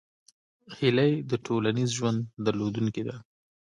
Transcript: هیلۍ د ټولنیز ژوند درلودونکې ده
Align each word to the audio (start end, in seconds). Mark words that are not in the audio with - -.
هیلۍ 0.77 1.13
د 1.29 1.31
ټولنیز 1.45 1.89
ژوند 1.97 2.19
درلودونکې 2.45 3.03
ده 3.07 3.15